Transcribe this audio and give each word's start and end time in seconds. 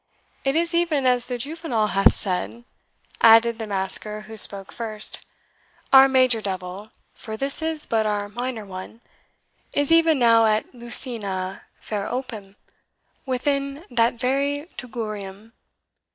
"It 0.43 0.55
is 0.55 0.73
even 0.73 1.05
as 1.05 1.27
the 1.27 1.37
juvenal 1.37 1.89
hath 1.89 2.15
said," 2.15 2.63
added 3.21 3.59
the 3.59 3.67
masker 3.67 4.21
who 4.21 4.35
spoke 4.35 4.71
first; 4.71 5.23
"Our 5.93 6.07
major 6.09 6.41
devil 6.41 6.89
for 7.13 7.37
this 7.37 7.61
is 7.61 7.85
but 7.85 8.07
our 8.07 8.27
minor 8.27 8.65
one 8.65 9.01
is 9.73 9.91
even 9.91 10.17
now 10.17 10.47
at 10.47 10.73
LUCINA, 10.73 11.61
FER 11.77 12.07
OPEM, 12.07 12.55
within 13.27 13.85
that 13.91 14.15
very 14.15 14.67
TUGURIUM." 14.75 15.53